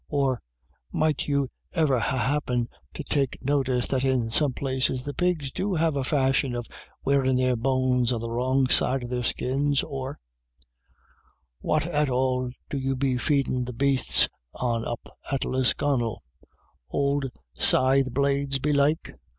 [0.09, 0.41] "or,"
[0.91, 5.75] Might you iver ha' happint to take notice that in some places the pigs do
[5.75, 6.65] have a fashion of
[7.05, 10.17] wearin' their bones the wrong side o' their skins?" or,
[11.59, 16.23] "What at all do you be feedin* the bastes on up at Lisconnel?
[16.91, 19.13] Ould scythe blades, belike